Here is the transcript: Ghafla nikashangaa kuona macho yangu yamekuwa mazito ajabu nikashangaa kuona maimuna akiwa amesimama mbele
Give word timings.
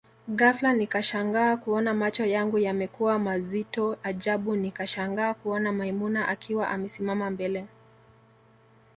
Ghafla 0.27 0.73
nikashangaa 0.73 1.57
kuona 1.57 1.93
macho 1.93 2.25
yangu 2.25 2.59
yamekuwa 2.59 3.19
mazito 3.19 3.97
ajabu 4.03 4.55
nikashangaa 4.55 5.33
kuona 5.33 5.71
maimuna 5.71 6.27
akiwa 6.27 6.67
amesimama 6.69 7.29
mbele 7.29 7.65